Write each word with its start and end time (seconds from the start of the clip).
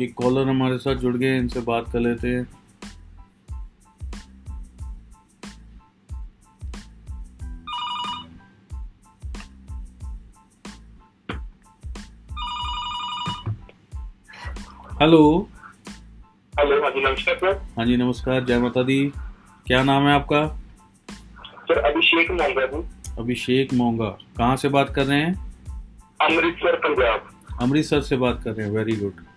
एक 0.00 0.14
कॉलर 0.14 0.48
हमारे 0.48 0.78
साथ 0.78 0.94
जुड़ 0.94 1.16
गए 1.16 1.38
इनसे 1.38 1.60
बात 1.60 1.90
कर 1.92 2.00
लेते 2.00 2.28
हैं। 2.28 2.46
हेलो 15.00 15.48
हेलो 16.54 16.82
हाँ 16.82 16.90
जी 16.90 17.00
नमस्कार 17.00 17.34
सर। 17.34 17.52
हाँ 17.78 17.86
जी 17.86 17.96
नमस्कार 17.96 18.44
जय 18.44 18.58
माता 18.58 18.82
दी। 18.82 19.12
क्या 19.66 19.82
नाम 19.82 20.02
है 20.02 20.14
आपका? 20.14 20.46
सर 21.60 21.78
अभिषेक 21.78 22.30
मोंगा 22.30 23.14
अभिषेक 23.22 23.74
मोंगा 23.74 24.08
कहाँ 24.36 24.56
से 24.56 24.68
बात 24.68 24.94
कर 24.94 25.06
रहे 25.06 25.20
हैं? 25.20 25.34
अमृतसर 26.20 26.76
पंजाब। 26.76 27.30
अमृतसर 27.62 28.00
से 28.00 28.16
बात 28.16 28.42
कर 28.44 28.52
रहे 28.52 28.66
हैं 28.66 28.74
वेरी 28.74 28.96
गुड 28.96 29.33